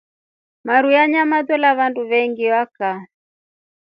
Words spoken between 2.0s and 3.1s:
vengi va kaa.